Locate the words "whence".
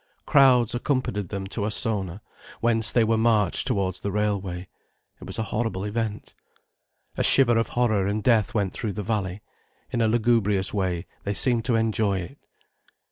2.59-2.91